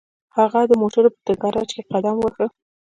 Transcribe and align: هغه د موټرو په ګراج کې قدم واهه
هغه 0.37 0.59
د 0.69 0.73
موټرو 0.81 1.09
په 1.25 1.31
ګراج 1.41 1.69
کې 1.75 1.81
قدم 1.91 2.15
واهه 2.19 2.45